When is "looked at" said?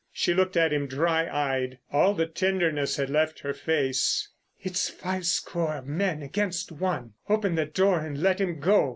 0.33-0.73